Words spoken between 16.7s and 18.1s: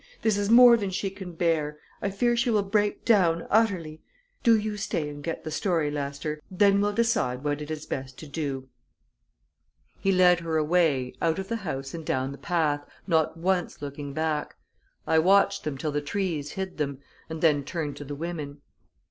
them, and then turned to